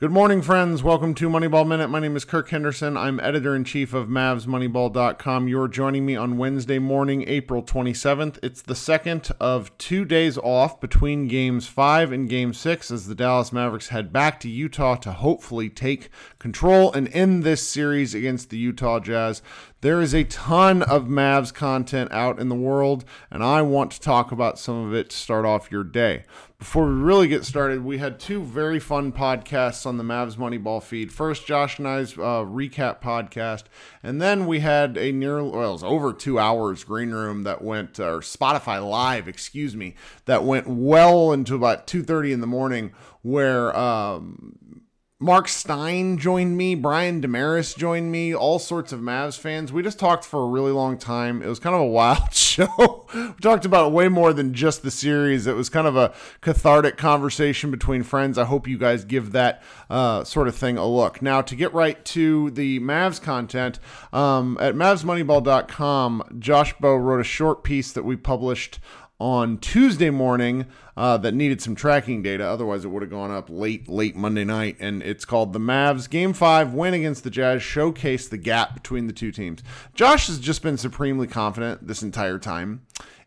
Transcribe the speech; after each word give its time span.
Good 0.00 0.12
morning, 0.12 0.42
friends. 0.42 0.80
Welcome 0.80 1.12
to 1.14 1.28
Moneyball 1.28 1.66
Minute. 1.66 1.88
My 1.88 1.98
name 1.98 2.14
is 2.14 2.24
Kirk 2.24 2.50
Henderson. 2.50 2.96
I'm 2.96 3.18
editor 3.18 3.56
in 3.56 3.64
chief 3.64 3.92
of 3.92 4.06
MavsMoneyball.com. 4.06 5.48
You're 5.48 5.66
joining 5.66 6.06
me 6.06 6.14
on 6.14 6.38
Wednesday 6.38 6.78
morning, 6.78 7.24
April 7.26 7.64
27th. 7.64 8.38
It's 8.40 8.62
the 8.62 8.76
second 8.76 9.28
of 9.40 9.76
two 9.76 10.04
days 10.04 10.38
off 10.38 10.80
between 10.80 11.26
games 11.26 11.66
five 11.66 12.12
and 12.12 12.28
game 12.28 12.54
six 12.54 12.92
as 12.92 13.08
the 13.08 13.16
Dallas 13.16 13.52
Mavericks 13.52 13.88
head 13.88 14.12
back 14.12 14.38
to 14.38 14.48
Utah 14.48 14.94
to 14.94 15.10
hopefully 15.10 15.68
take 15.68 16.10
control 16.38 16.92
and 16.92 17.12
end 17.12 17.42
this 17.42 17.68
series 17.68 18.14
against 18.14 18.50
the 18.50 18.56
Utah 18.56 19.00
Jazz. 19.00 19.42
There 19.80 20.02
is 20.02 20.12
a 20.12 20.24
ton 20.24 20.82
of 20.82 21.04
Mavs 21.04 21.54
content 21.54 22.10
out 22.10 22.40
in 22.40 22.48
the 22.48 22.56
world, 22.56 23.04
and 23.30 23.44
I 23.44 23.62
want 23.62 23.92
to 23.92 24.00
talk 24.00 24.32
about 24.32 24.58
some 24.58 24.84
of 24.84 24.92
it 24.92 25.10
to 25.10 25.16
start 25.16 25.44
off 25.44 25.70
your 25.70 25.84
day. 25.84 26.24
Before 26.58 26.86
we 26.86 26.94
really 26.94 27.28
get 27.28 27.44
started, 27.44 27.84
we 27.84 27.98
had 27.98 28.18
two 28.18 28.42
very 28.42 28.80
fun 28.80 29.12
podcasts 29.12 29.86
on 29.86 29.96
the 29.96 30.02
Mavs 30.02 30.34
Moneyball 30.34 30.82
feed. 30.82 31.12
First, 31.12 31.46
Josh 31.46 31.78
and 31.78 31.86
I's 31.86 32.14
uh, 32.14 32.42
recap 32.42 33.00
podcast, 33.00 33.64
and 34.02 34.20
then 34.20 34.48
we 34.48 34.58
had 34.58 34.98
a 34.98 35.12
near 35.12 35.44
well, 35.44 35.68
it 35.68 35.72
was 35.74 35.84
over 35.84 36.12
two 36.12 36.40
hours 36.40 36.82
green 36.82 37.12
room 37.12 37.44
that 37.44 37.62
went 37.62 38.00
or 38.00 38.18
Spotify 38.18 38.84
Live, 38.84 39.28
excuse 39.28 39.76
me, 39.76 39.94
that 40.24 40.42
went 40.42 40.66
well 40.66 41.30
into 41.30 41.54
about 41.54 41.86
two 41.86 42.02
thirty 42.02 42.32
in 42.32 42.40
the 42.40 42.48
morning, 42.48 42.92
where 43.22 43.76
um, 43.76 44.82
Mark 45.20 45.48
Stein 45.48 46.16
joined 46.16 46.56
me, 46.56 46.76
Brian 46.76 47.20
Damaris 47.20 47.74
joined 47.74 48.12
me, 48.12 48.32
all 48.32 48.60
sorts 48.60 48.92
of 48.92 49.00
Mavs 49.00 49.36
fans. 49.36 49.72
We 49.72 49.82
just 49.82 49.98
talked 49.98 50.24
for 50.24 50.44
a 50.44 50.46
really 50.46 50.70
long 50.70 50.96
time. 50.96 51.42
It 51.42 51.48
was 51.48 51.58
kind 51.58 51.74
of 51.74 51.80
a 51.80 51.86
wild 51.88 52.32
show. 52.32 53.04
we 53.12 53.32
talked 53.40 53.64
about 53.64 53.90
way 53.90 54.06
more 54.06 54.32
than 54.32 54.54
just 54.54 54.84
the 54.84 54.92
series. 54.92 55.48
It 55.48 55.56
was 55.56 55.68
kind 55.68 55.88
of 55.88 55.96
a 55.96 56.14
cathartic 56.40 56.96
conversation 56.96 57.72
between 57.72 58.04
friends. 58.04 58.38
I 58.38 58.44
hope 58.44 58.68
you 58.68 58.78
guys 58.78 59.04
give 59.04 59.32
that 59.32 59.60
uh, 59.90 60.22
sort 60.22 60.46
of 60.46 60.54
thing 60.54 60.78
a 60.78 60.86
look. 60.86 61.20
Now, 61.20 61.42
to 61.42 61.56
get 61.56 61.74
right 61.74 62.04
to 62.04 62.52
the 62.52 62.78
Mavs 62.78 63.20
content, 63.20 63.80
um, 64.12 64.56
at 64.60 64.76
MavsMoneyball.com, 64.76 66.36
Josh 66.38 66.74
Bowe 66.78 66.94
wrote 66.94 67.20
a 67.20 67.24
short 67.24 67.64
piece 67.64 67.90
that 67.90 68.04
we 68.04 68.14
published 68.14 68.78
on 69.20 69.58
Tuesday 69.58 70.10
morning 70.10 70.66
uh, 70.96 71.16
that 71.18 71.34
needed 71.34 71.60
some 71.60 71.74
tracking 71.74 72.22
data. 72.22 72.44
Otherwise, 72.44 72.84
it 72.84 72.88
would 72.88 73.02
have 73.02 73.10
gone 73.10 73.30
up 73.30 73.48
late, 73.50 73.88
late 73.88 74.14
Monday 74.14 74.44
night. 74.44 74.76
And 74.78 75.02
it's 75.02 75.24
called 75.24 75.52
the 75.52 75.58
Mavs 75.58 76.08
Game 76.08 76.32
5 76.32 76.72
win 76.72 76.94
against 76.94 77.24
the 77.24 77.30
Jazz 77.30 77.62
showcased 77.62 78.30
the 78.30 78.36
gap 78.36 78.74
between 78.74 79.06
the 79.06 79.12
two 79.12 79.32
teams. 79.32 79.62
Josh 79.94 80.28
has 80.28 80.38
just 80.38 80.62
been 80.62 80.76
supremely 80.76 81.26
confident 81.26 81.86
this 81.86 82.02
entire 82.02 82.38
time. 82.38 82.82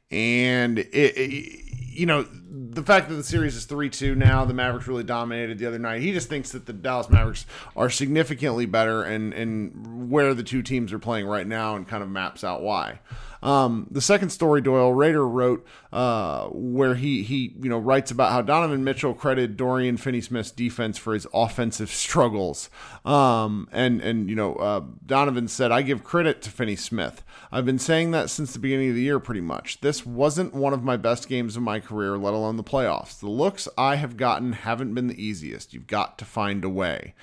And, 0.09 0.79
it, 0.79 0.87
it 0.93 1.63
you 1.91 2.05
know, 2.05 2.25
the 2.53 2.83
fact 2.83 3.07
that 3.07 3.15
the 3.15 3.23
series 3.23 3.55
is 3.55 3.63
3 3.63 3.89
2 3.89 4.13
now, 4.13 4.43
the 4.43 4.53
Mavericks 4.53 4.87
really 4.87 5.05
dominated 5.05 5.57
the 5.57 5.65
other 5.65 5.79
night. 5.79 6.01
He 6.01 6.11
just 6.11 6.27
thinks 6.27 6.51
that 6.51 6.65
the 6.65 6.73
Dallas 6.73 7.09
Mavericks 7.09 7.45
are 7.77 7.89
significantly 7.89 8.65
better 8.65 9.03
and, 9.03 9.33
and 9.33 10.11
where 10.11 10.33
the 10.33 10.43
two 10.43 10.61
teams 10.61 10.91
are 10.91 10.99
playing 10.99 11.27
right 11.27 11.47
now 11.47 11.75
and 11.75 11.87
kind 11.87 12.03
of 12.03 12.09
maps 12.09 12.43
out 12.43 12.61
why. 12.61 12.99
Um, 13.43 13.87
the 13.89 14.01
second 14.01 14.29
story 14.29 14.61
Doyle 14.61 14.93
Rader 14.93 15.27
wrote, 15.27 15.65
uh, 15.91 16.47
where 16.47 16.95
he 16.95 17.23
he 17.23 17.55
you 17.59 17.69
know 17.69 17.79
writes 17.79 18.11
about 18.11 18.31
how 18.31 18.41
Donovan 18.41 18.83
Mitchell 18.83 19.13
credited 19.13 19.57
Dorian 19.57 19.97
Finney-Smith's 19.97 20.51
defense 20.51 20.97
for 20.97 21.13
his 21.13 21.25
offensive 21.33 21.89
struggles. 21.89 22.69
Um, 23.03 23.67
and 23.71 23.99
and 24.01 24.29
you 24.29 24.35
know 24.35 24.55
uh, 24.55 24.81
Donovan 25.05 25.47
said, 25.47 25.71
"I 25.71 25.81
give 25.81 26.03
credit 26.03 26.41
to 26.43 26.51
Finney-Smith. 26.51 27.23
I've 27.51 27.65
been 27.65 27.79
saying 27.79 28.11
that 28.11 28.29
since 28.29 28.53
the 28.53 28.59
beginning 28.59 28.89
of 28.89 28.95
the 28.95 29.01
year, 29.01 29.19
pretty 29.19 29.41
much. 29.41 29.81
This 29.81 30.05
wasn't 30.05 30.53
one 30.53 30.73
of 30.73 30.83
my 30.83 30.97
best 30.97 31.27
games 31.27 31.57
of 31.57 31.63
my 31.63 31.79
career, 31.79 32.17
let 32.17 32.33
alone 32.33 32.40
the 32.57 32.63
playoffs. 32.63 33.19
The 33.19 33.29
looks 33.29 33.67
I 33.77 33.95
have 33.95 34.17
gotten 34.17 34.53
haven't 34.53 34.93
been 34.93 35.07
the 35.07 35.23
easiest. 35.23 35.73
You've 35.73 35.87
got 35.87 36.17
to 36.19 36.25
find 36.25 36.63
a 36.63 36.69
way." 36.69 37.13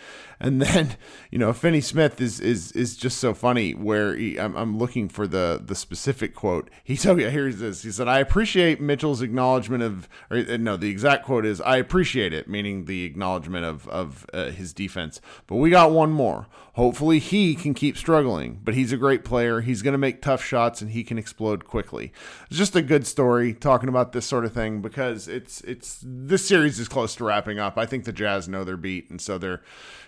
And 0.40 0.62
then 0.62 0.96
you 1.30 1.38
know 1.38 1.52
Finney 1.52 1.80
Smith 1.80 2.20
is 2.20 2.40
is 2.40 2.72
is 2.72 2.96
just 2.96 3.18
so 3.18 3.34
funny. 3.34 3.72
Where 3.72 4.14
he, 4.16 4.38
I'm, 4.38 4.56
I'm 4.56 4.78
looking 4.78 5.08
for 5.08 5.26
the 5.26 5.60
the 5.64 5.74
specific 5.74 6.34
quote. 6.34 6.70
He 6.82 6.96
told 6.96 7.18
me 7.18 7.24
here's 7.24 7.58
this. 7.58 7.82
He 7.82 7.90
said, 7.90 8.08
"I 8.08 8.18
appreciate 8.18 8.80
Mitchell's 8.80 9.22
acknowledgement 9.22 9.82
of 9.82 10.08
or 10.30 10.38
uh, 10.38 10.56
no, 10.56 10.76
the 10.76 10.90
exact 10.90 11.24
quote 11.24 11.44
is 11.44 11.60
I 11.60 11.76
appreciate 11.76 12.32
it, 12.32 12.48
meaning 12.48 12.84
the 12.84 13.04
acknowledgement 13.04 13.64
of 13.64 13.88
of 13.88 14.26
uh, 14.32 14.46
his 14.46 14.72
defense. 14.72 15.20
But 15.46 15.56
we 15.56 15.70
got 15.70 15.90
one 15.90 16.10
more. 16.10 16.46
Hopefully 16.78 17.18
he 17.18 17.56
can 17.56 17.74
keep 17.74 17.96
struggling, 17.96 18.60
but 18.62 18.72
he's 18.72 18.92
a 18.92 18.96
great 18.96 19.24
player. 19.24 19.62
He's 19.62 19.82
going 19.82 19.94
to 19.94 19.98
make 19.98 20.22
tough 20.22 20.44
shots 20.44 20.80
and 20.80 20.92
he 20.92 21.02
can 21.02 21.18
explode 21.18 21.64
quickly. 21.64 22.12
It's 22.48 22.56
just 22.56 22.76
a 22.76 22.82
good 22.82 23.04
story 23.04 23.52
talking 23.52 23.88
about 23.88 24.12
this 24.12 24.26
sort 24.26 24.44
of 24.44 24.52
thing 24.52 24.80
because 24.80 25.07
it's 25.08 25.60
it's 25.62 26.00
this 26.02 26.46
series 26.46 26.78
is 26.78 26.88
close 26.88 27.14
to 27.16 27.24
wrapping 27.24 27.58
up. 27.58 27.78
I 27.78 27.86
think 27.86 28.04
the 28.04 28.12
Jazz 28.12 28.48
know 28.48 28.64
they're 28.64 28.76
beat 28.76 29.10
and 29.10 29.20
so 29.20 29.38
they're 29.38 29.62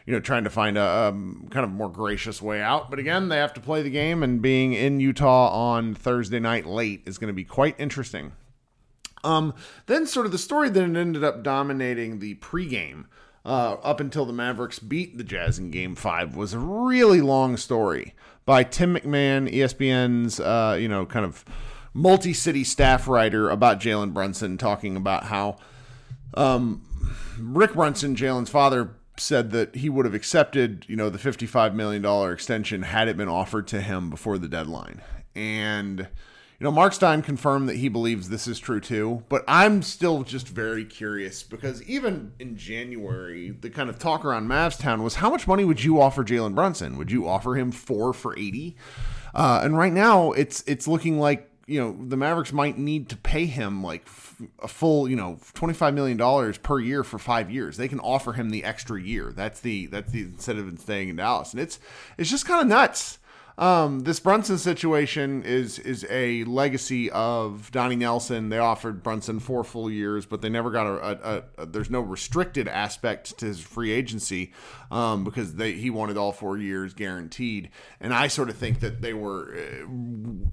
you 0.07 0.13
know 0.13 0.21
trying 0.21 0.45
to 0.45 0.51
find 0.51 0.77
a 0.77 0.85
um, 0.85 1.49
kind 1.51 1.65
of 1.65 1.71
more 1.71 1.89
gracious 1.89 2.43
way 2.43 2.61
out. 2.61 2.91
But 2.91 2.99
again, 2.99 3.29
they 3.29 3.39
have 3.39 3.55
to 3.55 3.61
play 3.61 3.83
the 3.83 3.91
game 3.91 4.23
and 4.23 4.43
being 4.43 4.73
in 4.73 5.01
Utah 5.01 5.49
on 5.51 5.95
Thursday 5.95 6.41
night 6.41 6.67
late 6.67 7.03
is 7.07 7.19
going 7.19 7.29
to 7.29 7.35
be 7.35 7.45
quite 7.45 7.75
interesting. 7.79 8.33
Um, 9.23 9.55
then 9.87 10.07
sort 10.07 10.27
of 10.27 10.33
the 10.33 10.39
story 10.39 10.71
that 10.71 10.83
ended 10.83 11.25
up 11.25 11.43
dominating 11.43 12.21
the 12.21 12.37
pregame 12.37 13.05
uh, 13.45 13.77
up 13.83 14.01
until 14.01 14.25
the 14.25 14.33
Mavericks 14.33 14.79
beat 14.79 15.17
the 15.17 15.25
Jazz 15.25 15.59
in 15.59 15.71
Game 15.71 15.95
Five 15.95 16.37
was 16.37 16.53
a 16.53 16.59
really 16.59 17.21
long 17.21 17.57
story 17.57 18.15
by 18.45 18.65
Tim 18.65 18.97
McMahon, 18.97 19.53
ESPN's 19.53 20.41
uh, 20.41 20.77
you 20.81 20.89
know 20.89 21.07
kind 21.07 21.25
of 21.25 21.45
multi-city 21.93 22.65
staff 22.65 23.09
writer 23.09 23.51
about 23.51 23.81
Jalen 23.81 24.13
Brunson, 24.13 24.59
talking 24.59 24.97
about 24.97 25.25
how 25.25 25.57
um, 26.35 26.83
Rick 27.39 27.75
Brunson, 27.75 28.15
Jalen's 28.17 28.51
father, 28.51 28.95
said 29.17 29.51
that 29.51 29.75
he 29.75 29.91
would 29.91 30.07
have 30.07 30.15
accepted 30.15 30.87
you 30.89 30.97
know 30.97 31.11
the 31.11 31.19
fifty-five 31.19 31.75
million 31.75 32.03
dollar 32.03 32.33
extension 32.33 32.83
had 32.83 33.09
it 33.09 33.17
been 33.17 33.29
offered 33.29 33.67
to 33.69 33.81
him 33.81 34.09
before 34.11 34.39
the 34.39 34.49
deadline, 34.49 35.03
and 35.35 36.09
you 36.61 36.65
know, 36.65 36.71
Mark 36.71 36.93
Stein 36.93 37.23
confirmed 37.23 37.71
that 37.71 37.77
he 37.77 37.89
believes 37.89 38.29
this 38.29 38.47
is 38.47 38.59
true 38.59 38.81
too, 38.81 39.25
but 39.31 39.43
I'm 39.49 39.81
still 39.81 40.25
just 40.25 40.47
very 40.47 40.85
curious 40.85 41.43
because 41.43 41.83
even 41.85 42.33
in 42.39 42.55
January, 42.55 43.49
the 43.49 43.71
kind 43.71 43.89
of 43.89 43.99
talk 43.99 44.27
around 44.27 44.47
Mavstown 44.47 45.03
was 45.03 45.15
how 45.17 45.31
much 45.31 45.49
money 45.49 45.65
would 45.65 45.83
you 45.83 45.99
offer 45.99 46.23
Jalen 46.23 46.55
Brunson? 46.55 46.99
Would 46.99 47.11
you 47.11 47.27
offer 47.27 47.55
him 47.55 47.73
four 47.73 48.13
for 48.13 48.39
80? 48.39 48.77
Uh, 49.35 49.61
and 49.65 49.79
right 49.79 49.93
now, 49.93 50.33
it's 50.33 50.63
it's 50.67 50.87
looking 50.87 51.19
like 51.19 51.50
you 51.71 51.81
know 51.81 51.97
the 52.09 52.17
Mavericks 52.17 52.53
might 52.53 52.79
need 52.79 53.09
to 53.11 53.17
pay 53.17 53.47
him 53.47 53.81
like 53.81 54.05
a 54.61 54.67
full 54.67 55.09
you 55.09 55.15
know 55.15 55.39
twenty 55.55 55.73
five 55.73 55.95
million 55.95 56.17
dollars 56.17 56.59
per 56.59 56.81
year 56.81 57.05
for 57.05 57.17
five 57.17 57.49
years. 57.49 57.77
They 57.77 57.87
can 57.87 58.01
offer 58.01 58.33
him 58.33 58.51
the 58.51 58.65
extra 58.65 59.01
year. 59.01 59.33
That's 59.33 59.61
the 59.61 59.87
that's 59.87 60.11
the 60.11 60.23
incentive 60.23 60.67
in 60.67 60.79
staying 60.79 61.11
in 61.11 61.17
Dallas, 61.17 61.53
and 61.53 61.63
it's 61.63 61.79
it's 62.19 62.29
just 62.29 62.45
kind 62.45 62.61
of 62.61 62.67
nuts. 62.67 63.20
Um, 63.61 64.01
this 64.01 64.19
Brunson 64.21 64.57
situation 64.57 65.43
is 65.43 65.79
is 65.79 66.07
a 66.09 66.45
legacy 66.45 67.11
of 67.11 67.71
Donnie 67.71 67.95
Nelson. 67.95 68.49
They 68.49 68.57
offered 68.57 69.03
Brunson 69.03 69.39
four 69.39 69.65
full 69.65 69.91
years, 69.91 70.25
but 70.25 70.41
they 70.41 70.49
never 70.49 70.71
got 70.71 70.87
a, 70.87 71.43
a, 71.59 71.63
a 71.63 71.67
there's 71.67 71.91
no 71.91 72.01
restricted 72.01 72.69
aspect 72.69 73.37
to 73.37 73.45
his 73.45 73.61
free 73.61 73.91
agency 73.93 74.55
um, 74.91 75.25
because 75.25 75.57
they 75.57 75.73
he 75.73 75.91
wanted 75.91 76.17
all 76.17 76.33
four 76.33 76.57
years 76.57 76.95
guaranteed. 76.95 77.69
And 78.01 78.15
I 78.15 78.29
sort 78.29 78.49
of 78.49 78.57
think 78.57 78.81
that 78.81 79.03
they 79.03 79.13
were 79.13 79.55
uh, 79.55 79.87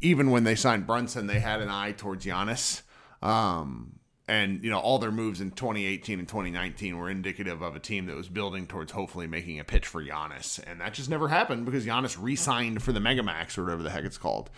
even 0.01 0.29
when 0.29 0.43
they 0.43 0.55
signed 0.55 0.85
Brunson, 0.85 1.27
they 1.27 1.39
had 1.39 1.61
an 1.61 1.69
eye 1.69 1.93
towards 1.93 2.25
Giannis. 2.25 2.81
Um, 3.21 3.99
and 4.27 4.63
you 4.63 4.69
know 4.69 4.79
all 4.79 4.99
their 4.99 5.11
moves 5.11 5.39
in 5.39 5.51
2018 5.51 6.19
and 6.19 6.27
2019 6.27 6.97
were 6.97 7.09
indicative 7.09 7.61
of 7.61 7.75
a 7.75 7.79
team 7.79 8.07
that 8.07 8.15
was 8.15 8.27
building 8.27 8.67
towards 8.67 8.91
hopefully 8.91 9.27
making 9.27 9.59
a 9.59 9.63
pitch 9.63 9.87
for 9.87 10.03
Giannis, 10.03 10.61
and 10.67 10.81
that 10.81 10.93
just 10.93 11.09
never 11.09 11.29
happened 11.29 11.65
because 11.65 11.85
Giannis 11.85 12.17
re-signed 12.19 12.83
for 12.83 12.91
the 12.91 12.99
Megamax 12.99 13.57
or 13.57 13.63
whatever 13.63 13.83
the 13.83 13.89
heck 13.89 14.03
it's 14.03 14.17
called. 14.17 14.49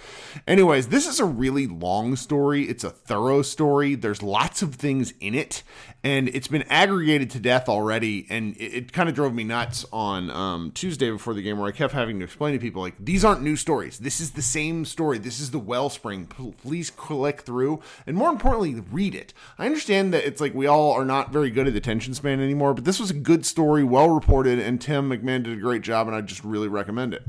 Anyways, 0.48 0.88
this 0.88 1.08
is 1.08 1.20
a 1.20 1.26
really 1.26 1.68
long 1.68 2.16
story. 2.16 2.64
It's 2.64 2.84
a 2.84 2.90
thorough 2.90 3.42
story. 3.42 3.96
There's 3.96 4.24
lots 4.24 4.62
of 4.62 4.76
things 4.76 5.14
in 5.20 5.36
it, 5.36 5.64
and 6.04 6.30
it's 6.30 6.48
been 6.48 6.64
aggregated 6.64 7.30
to 7.32 7.40
death 7.40 7.70
already. 7.70 8.26
And 8.30 8.56
it, 8.58 8.74
it 8.74 8.94
kind 8.94 9.08
of 9.08 9.16
drove 9.16 9.34
me 9.34 9.44
nuts 9.44 9.86
on 9.92 10.32
um, 10.32 10.72
Tuesday 10.74 11.12
before 11.12 11.34
the 11.34 11.42
game, 11.42 11.60
where 11.60 11.68
I 11.68 11.72
kept 11.72 11.94
having 11.94 12.20
to 12.20 12.26
explain 12.26 12.54
to 12.54 12.60
people 12.60 12.82
like 12.82 12.96
these 13.00 13.24
aren't 13.24 13.42
new 13.42 13.56
stories. 13.56 14.00
This 14.00 14.20
is 14.20 14.32
the 14.32 14.42
same 14.42 14.86
story. 14.86 15.20
This 15.20 15.40
is 15.40 15.52
the 15.52 15.60
wellspring. 15.60 16.26
Please 16.26 16.90
click 16.90 17.42
through, 17.42 17.82
and 18.08 18.18
more 18.18 18.30
importantly, 18.30 18.84
read 18.92 19.14
it. 19.14 19.34
I 19.60 19.66
understand 19.66 20.14
that 20.14 20.26
it's 20.26 20.40
like 20.40 20.56
we 20.56 20.68
all 20.68 20.94
are 20.94 21.04
not 21.04 21.34
very 21.34 21.52
good 21.52 21.68
at 21.68 21.74
the 21.74 21.80
attention 21.80 22.14
span 22.14 22.40
anymore, 22.40 22.74
but 22.74 22.86
this 22.86 22.98
was 22.98 23.12
a 23.12 23.14
good 23.14 23.46
story, 23.46 23.84
well 23.84 24.10
reported, 24.10 24.58
and 24.58 24.80
Tim 24.80 25.10
McMahon 25.10 25.44
did 25.44 25.58
a 25.58 25.62
great 25.62 25.82
job, 25.82 26.08
and 26.08 26.16
I 26.16 26.22
just 26.22 26.46
really 26.46 26.70
recommend 26.70 27.14
it. 27.14 27.24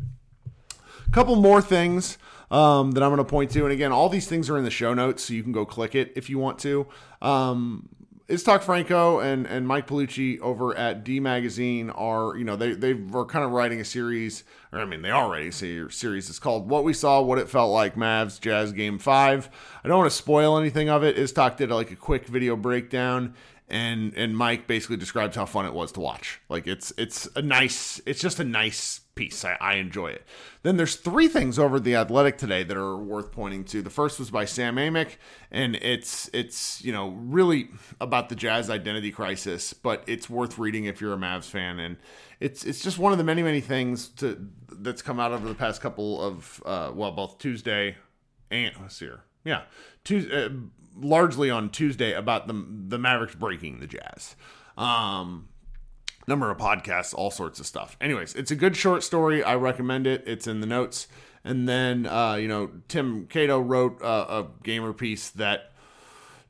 A 1.08 1.10
couple 1.10 1.34
more 1.34 1.60
things 1.60 2.18
um, 2.52 2.92
that 2.92 3.02
I'm 3.02 3.10
going 3.10 3.18
to 3.18 3.24
point 3.24 3.50
to, 3.50 3.64
and 3.64 3.72
again, 3.72 3.90
all 3.90 4.08
these 4.08 4.28
things 4.28 4.48
are 4.48 4.56
in 4.56 4.62
the 4.62 4.70
show 4.70 4.94
notes, 4.94 5.24
so 5.24 5.34
you 5.34 5.42
can 5.42 5.50
go 5.50 5.66
click 5.66 5.96
it 5.96 6.12
if 6.14 6.30
you 6.30 6.38
want 6.38 6.60
to. 6.60 6.86
Um, 7.20 7.88
Iztok 8.30 8.62
Franko 8.62 9.18
and, 9.18 9.46
and 9.46 9.66
Mike 9.66 9.88
Piellucci 9.88 10.38
over 10.40 10.76
at 10.76 11.02
D 11.02 11.18
Magazine 11.18 11.90
are, 11.90 12.36
you 12.36 12.44
know, 12.44 12.54
they, 12.54 12.72
they 12.74 12.94
were 12.94 13.26
kind 13.26 13.44
of 13.44 13.50
writing 13.50 13.80
a 13.80 13.84
series, 13.84 14.44
or 14.72 14.78
I 14.78 14.84
mean, 14.84 15.02
they 15.02 15.10
are 15.10 15.28
writing 15.28 15.48
a 15.48 15.90
series. 15.90 16.30
It's 16.30 16.38
called 16.38 16.68
What 16.68 16.84
We 16.84 16.92
Saw, 16.92 17.20
What 17.20 17.38
It 17.38 17.48
Felt 17.48 17.72
Like 17.72 17.96
Mavs 17.96 18.40
Jazz 18.40 18.72
Game 18.72 18.98
5. 18.98 19.50
I 19.82 19.88
don't 19.88 19.98
want 19.98 20.10
to 20.10 20.16
spoil 20.16 20.56
anything 20.56 20.88
of 20.88 21.02
it. 21.02 21.16
Iztok 21.16 21.56
did 21.56 21.70
like 21.70 21.90
a 21.90 21.96
quick 21.96 22.26
video 22.26 22.54
breakdown. 22.56 23.34
and 23.68 24.14
and 24.14 24.36
Mike 24.36 24.66
basically 24.66 24.96
describes 24.96 25.36
how 25.36 25.46
fun 25.46 25.66
it 25.66 25.72
was 25.72 25.92
to 25.92 26.00
watch. 26.00 26.40
Like 26.48 26.66
it's 26.66 26.92
it's 26.96 27.28
a 27.36 27.42
nice, 27.42 28.00
it's 28.06 28.20
just 28.20 28.40
a 28.40 28.44
nice 28.44 29.00
piece. 29.20 29.44
I, 29.44 29.58
I 29.60 29.74
enjoy 29.74 30.08
it. 30.08 30.24
Then 30.62 30.78
there's 30.78 30.96
three 30.96 31.28
things 31.28 31.58
over 31.58 31.78
the 31.78 31.94
Athletic 31.94 32.38
today 32.38 32.62
that 32.62 32.76
are 32.76 32.96
worth 32.96 33.30
pointing 33.32 33.64
to. 33.64 33.82
The 33.82 33.90
first 33.90 34.18
was 34.18 34.30
by 34.30 34.46
Sam 34.46 34.76
Amick, 34.76 35.16
and 35.50 35.76
it's 35.76 36.30
it's 36.32 36.82
you 36.82 36.90
know 36.90 37.10
really 37.10 37.68
about 38.00 38.30
the 38.30 38.34
Jazz 38.34 38.70
identity 38.70 39.10
crisis, 39.10 39.74
but 39.74 40.02
it's 40.06 40.30
worth 40.30 40.58
reading 40.58 40.86
if 40.86 41.02
you're 41.02 41.12
a 41.12 41.18
Mavs 41.18 41.44
fan, 41.44 41.78
and 41.78 41.98
it's 42.40 42.64
it's 42.64 42.80
just 42.80 42.98
one 42.98 43.12
of 43.12 43.18
the 43.18 43.24
many 43.24 43.42
many 43.42 43.60
things 43.60 44.08
to 44.08 44.48
that's 44.72 45.02
come 45.02 45.20
out 45.20 45.32
over 45.32 45.46
the 45.46 45.54
past 45.54 45.82
couple 45.82 46.22
of 46.22 46.62
uh, 46.64 46.90
well 46.94 47.12
both 47.12 47.36
Tuesday 47.38 47.96
and 48.50 48.74
let's 48.80 48.96
see 48.96 49.04
here 49.04 49.20
yeah 49.44 49.62
Tuesday. 50.02 50.46
Uh, 50.46 50.48
largely 50.96 51.50
on 51.50 51.70
Tuesday 51.70 52.12
about 52.12 52.46
the 52.46 52.66
the 52.88 52.98
Mavericks 52.98 53.34
breaking 53.34 53.80
the 53.80 53.86
Jazz. 53.86 54.34
Um, 54.76 55.48
number 56.30 56.50
of 56.50 56.56
podcasts, 56.56 57.12
all 57.12 57.30
sorts 57.30 57.60
of 57.60 57.66
stuff. 57.66 57.96
Anyways, 58.00 58.34
it's 58.34 58.50
a 58.50 58.56
good 58.56 58.76
short 58.76 59.02
story. 59.02 59.42
I 59.42 59.56
recommend 59.56 60.06
it. 60.06 60.24
It's 60.26 60.46
in 60.46 60.60
the 60.60 60.66
notes. 60.66 61.08
And 61.44 61.68
then, 61.68 62.06
uh, 62.06 62.34
you 62.34 62.48
know, 62.48 62.70
Tim 62.88 63.26
Cato 63.26 63.60
wrote 63.60 64.02
uh, 64.02 64.26
a 64.28 64.46
gamer 64.62 64.92
piece 64.92 65.30
that 65.30 65.72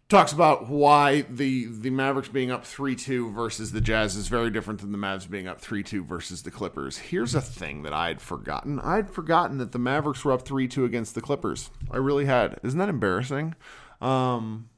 talks 0.09 0.33
about 0.33 0.69
why 0.69 1.23
the 1.23 1.67
the 1.67 1.91
Mavericks 1.91 2.29
being 2.29 2.51
up 2.51 2.65
3-2 2.65 3.33
versus 3.33 3.71
the 3.73 3.81
Jazz 3.81 4.17
is 4.17 4.27
very 4.27 4.51
different 4.51 4.81
than 4.81 4.93
the 4.93 4.99
Mavs 4.99 5.31
being 5.31 5.47
up 5.47 5.61
3-2 5.63 6.05
versus 6.05 6.43
the 6.43 6.51
Clippers. 6.51 6.99
Here's 6.99 7.35
a 7.35 7.41
thing 7.41 7.85
that 7.85 7.93
I 7.93 8.09
had 8.09 8.21
forgotten. 8.21 8.81
I'd 8.81 9.09
forgotten 9.09 9.59
that 9.59 9.73
the 9.73 9.79
Mavericks 9.79 10.25
were 10.25 10.33
up 10.33 10.45
3-2 10.45 10.85
against 10.85 11.15
the 11.15 11.21
Clippers. 11.21 11.71
I 11.91 11.97
really 11.97 12.27
had. 12.27 12.59
Isn't 12.63 12.79
that 12.81 12.89
embarrassing? 12.89 13.55
Um, 14.01 14.69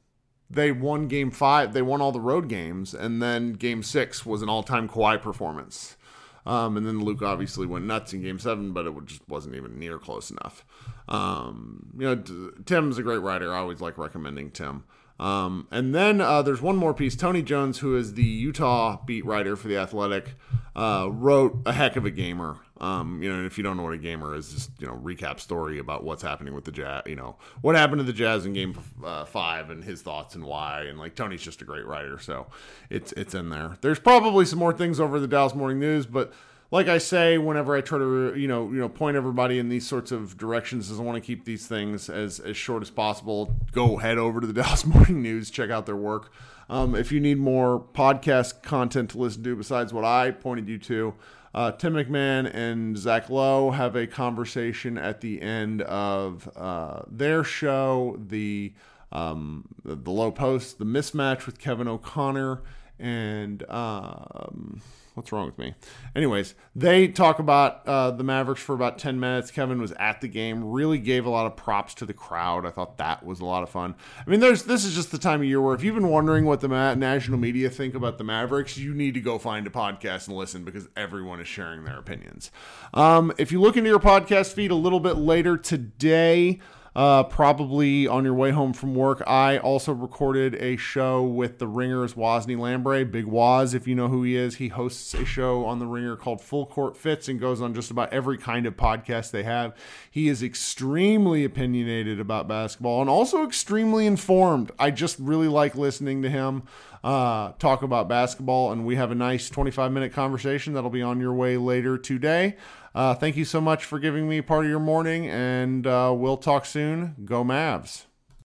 they 0.53 0.71
won 0.71 1.07
game 1.07 1.31
five. 1.31 1.73
They 1.73 1.81
won 1.81 2.01
all 2.01 2.11
the 2.11 2.19
road 2.19 2.47
games, 2.47 2.93
and 2.93 3.21
then 3.21 3.53
game 3.53 3.83
six 3.83 4.25
was 4.25 4.41
an 4.41 4.49
all-time 4.49 4.87
Kawhi 4.87 5.21
performance. 5.21 5.97
Um, 6.45 6.75
and 6.75 6.85
then 6.85 6.99
Luka 6.99 7.25
obviously 7.25 7.65
went 7.65 7.85
nuts 7.85 8.13
in 8.13 8.21
game 8.21 8.37
seven, 8.39 8.73
but 8.73 8.85
it 8.85 8.93
just 9.05 9.21
wasn't 9.29 9.55
even 9.55 9.79
near 9.79 9.97
close 9.97 10.29
enough. 10.29 10.65
Um, 11.07 11.87
you 11.97 12.05
know, 12.05 12.51
Tim's 12.65 12.97
a 12.97 13.03
great 13.03 13.21
writer. 13.21 13.53
I 13.53 13.59
always 13.59 13.79
like 13.79 13.97
recommending 13.97 14.51
Tim. 14.51 14.83
Um, 15.19 15.67
and 15.71 15.95
then 15.95 16.19
uh, 16.19 16.41
there's 16.41 16.61
one 16.61 16.75
more 16.75 16.93
piece. 16.93 17.15
Tony 17.15 17.41
Jones, 17.41 17.79
who 17.79 17.95
is 17.95 18.15
the 18.15 18.23
Utah 18.23 18.97
beat 19.05 19.25
writer 19.25 19.55
for 19.55 19.67
the 19.67 19.77
Athletic, 19.77 20.35
uh, 20.75 21.07
wrote 21.11 21.59
a 21.65 21.73
heck 21.73 21.95
of 21.95 22.05
a 22.05 22.11
gamer. 22.11 22.57
Um, 22.79 23.21
you 23.23 23.31
know, 23.31 23.45
if 23.45 23.57
you 23.57 23.63
don't 23.63 23.77
know 23.77 23.83
what 23.83 23.93
a 23.93 23.97
gamer 23.97 24.35
is, 24.35 24.51
just 24.51 24.71
you 24.79 24.87
know, 24.87 24.93
recap 24.93 25.39
story 25.39 25.79
about 25.79 26.03
what's 26.03 26.21
happening 26.21 26.53
with 26.53 26.65
the 26.65 26.71
Jazz. 26.71 27.03
You 27.05 27.15
know, 27.15 27.37
what 27.61 27.75
happened 27.75 27.99
to 27.99 28.03
the 28.03 28.13
Jazz 28.13 28.45
in 28.45 28.53
Game 28.53 28.77
uh, 29.03 29.25
Five 29.25 29.69
and 29.69 29.83
his 29.83 30.01
thoughts 30.01 30.35
and 30.35 30.43
why. 30.43 30.81
And 30.83 30.99
like 30.99 31.15
Tony's 31.15 31.41
just 31.41 31.61
a 31.61 31.65
great 31.65 31.85
writer, 31.85 32.19
so 32.19 32.47
it's 32.89 33.13
it's 33.13 33.33
in 33.35 33.49
there. 33.49 33.77
There's 33.81 33.99
probably 33.99 34.45
some 34.45 34.59
more 34.59 34.73
things 34.73 34.99
over 34.99 35.19
the 35.19 35.27
Dallas 35.27 35.55
Morning 35.55 35.79
News, 35.79 36.05
but 36.05 36.33
like 36.73 36.87
I 36.87 36.97
say, 36.97 37.37
whenever 37.37 37.75
I 37.75 37.81
try 37.81 37.99
to 37.99 38.33
you 38.35 38.47
know 38.47 38.71
you 38.71 38.79
know 38.79 38.89
point 38.89 39.15
everybody 39.15 39.59
in 39.59 39.69
these 39.69 39.85
sorts 39.85 40.11
of 40.11 40.39
directions, 40.39 40.89
is 40.89 40.99
I 40.99 41.03
want 41.03 41.15
to 41.15 41.25
keep 41.25 41.45
these 41.45 41.67
things 41.67 42.09
as 42.09 42.39
as 42.39 42.57
short 42.57 42.81
as 42.81 42.89
possible. 42.89 43.55
Go 43.71 43.97
head 43.97 44.17
over 44.17 44.41
to 44.41 44.47
the 44.47 44.53
Dallas 44.61 44.83
Morning 44.83 45.21
News, 45.21 45.51
check 45.51 45.69
out 45.69 45.85
their 45.85 45.95
work. 45.95 46.33
Um, 46.69 46.95
if 46.95 47.11
you 47.11 47.19
need 47.19 47.37
more 47.37 47.79
podcast 47.79 48.63
content 48.63 49.11
to 49.11 49.19
listen 49.19 49.43
to 49.43 49.55
besides 49.55 49.93
what 49.93 50.03
I 50.03 50.31
pointed 50.31 50.67
you 50.67 50.79
to, 50.79 51.13
uh, 51.53 51.73
Tim 51.73 51.93
McMahon 51.93 52.51
and 52.51 52.97
Zach 52.97 53.29
Lowe 53.29 53.69
have 53.69 53.95
a 53.95 54.07
conversation 54.07 54.97
at 54.97 55.21
the 55.21 55.43
end 55.43 55.83
of 55.83 56.49
uh, 56.55 57.03
their 57.07 57.43
show, 57.43 58.17
the 58.19 58.73
um, 59.11 59.65
the, 59.85 59.93
the 59.93 60.09
Lowe 60.09 60.31
Post, 60.31 60.79
the 60.79 60.85
mismatch 60.85 61.45
with 61.45 61.59
Kevin 61.59 61.87
O'Connor, 61.87 62.63
and 62.99 63.63
um, 63.69 64.81
What's 65.13 65.31
wrong 65.31 65.45
with 65.45 65.59
me? 65.59 65.75
Anyways, 66.15 66.55
they 66.75 67.07
talk 67.07 67.37
about 67.37 67.87
uh, 67.87 68.09
the 68.11 68.23
Mavericks 68.23 68.63
for 68.63 68.73
about 68.73 68.97
10 68.97 69.19
minutes. 69.19 69.51
Kevin 69.51 69.79
was 69.79 69.91
at 69.93 70.21
the 70.21 70.27
game, 70.27 70.71
really 70.71 70.97
gave 70.97 71.27
a 71.27 71.29
lot 71.29 71.45
of 71.45 71.55
props 71.55 71.93
to 71.95 72.05
the 72.07 72.15
crowd. 72.15 72.65
I 72.65 72.71
thought 72.71 72.97
that 72.97 73.23
was 73.23 73.39
a 73.39 73.45
lot 73.45 73.61
of 73.61 73.69
fun. 73.69 73.93
I 74.25 74.27
mean, 74.27 74.39
there's 74.39 74.63
this 74.63 74.85
is 74.85 74.95
just 74.95 75.11
the 75.11 75.19
time 75.19 75.41
of 75.41 75.47
year 75.47 75.61
where 75.61 75.75
if 75.75 75.83
you've 75.83 75.93
been 75.93 76.07
wondering 76.07 76.45
what 76.45 76.61
the 76.61 76.67
ma- 76.67 76.95
national 76.95 77.37
media 77.37 77.69
think 77.69 77.93
about 77.93 78.17
the 78.17 78.23
Mavericks, 78.23 78.75
you 78.75 78.95
need 78.95 79.13
to 79.13 79.21
go 79.21 79.37
find 79.37 79.67
a 79.67 79.69
podcast 79.69 80.27
and 80.27 80.35
listen 80.35 80.63
because 80.63 80.89
everyone 80.95 81.39
is 81.39 81.47
sharing 81.47 81.83
their 81.83 81.99
opinions. 81.99 82.49
Um, 82.95 83.31
if 83.37 83.51
you 83.51 83.61
look 83.61 83.77
into 83.77 83.91
your 83.91 83.99
podcast 83.99 84.53
feed 84.53 84.71
a 84.71 84.75
little 84.75 84.99
bit 84.99 85.17
later 85.17 85.57
today, 85.57 86.59
uh, 86.95 87.23
probably 87.23 88.07
on 88.07 88.23
your 88.23 88.33
way 88.33 88.51
home 88.51 88.73
from 88.73 88.93
work. 88.93 89.23
I 89.25 89.57
also 89.57 89.93
recorded 89.93 90.55
a 90.55 90.77
show 90.77 91.23
with 91.23 91.57
the 91.57 91.67
Ringers 91.67 92.13
Wosny 92.13 92.55
Lambre, 92.55 93.03
Big 93.03 93.25
Woz, 93.25 93.73
if 93.73 93.87
you 93.87 93.95
know 93.95 94.07
who 94.07 94.23
he 94.23 94.35
is. 94.35 94.55
He 94.55 94.67
hosts 94.67 95.13
a 95.13 95.25
show 95.25 95.65
on 95.65 95.79
the 95.79 95.87
Ringer 95.87 96.15
called 96.15 96.41
Full 96.41 96.67
Court 96.67 96.95
Fits 96.95 97.27
and 97.27 97.39
goes 97.39 97.61
on 97.61 97.73
just 97.73 97.89
about 97.89 98.13
every 98.13 98.37
kind 98.37 98.65
of 98.65 98.77
podcast 98.77 99.31
they 99.31 99.43
have. 99.43 99.75
He 100.09 100.27
is 100.27 100.43
extremely 100.43 101.43
opinionated 101.43 102.19
about 102.19 102.47
basketball 102.47 103.01
and 103.01 103.09
also 103.09 103.43
extremely 103.43 104.05
informed. 104.05 104.71
I 104.77 104.91
just 104.91 105.17
really 105.19 105.47
like 105.47 105.75
listening 105.75 106.21
to 106.21 106.29
him 106.29 106.63
uh, 107.03 107.51
talk 107.59 107.81
about 107.81 108.07
basketball, 108.07 108.71
and 108.71 108.85
we 108.85 108.95
have 108.95 109.11
a 109.11 109.15
nice 109.15 109.49
25 109.49 109.91
minute 109.91 110.13
conversation 110.13 110.73
that'll 110.73 110.89
be 110.89 111.01
on 111.01 111.19
your 111.19 111.33
way 111.33 111.57
later 111.57 111.97
today. 111.97 112.55
Uh, 112.95 113.15
thank 113.15 113.35
you 113.35 113.45
so 113.45 113.59
much 113.59 113.85
for 113.85 113.97
giving 113.97 114.29
me 114.29 114.41
part 114.41 114.65
of 114.65 114.69
your 114.69 114.79
morning, 114.79 115.27
and 115.27 115.87
uh, 115.87 116.13
we'll 116.15 116.37
talk 116.37 116.65
soon. 116.65 117.15
Go 117.25 117.43
Mavs. 117.43 118.05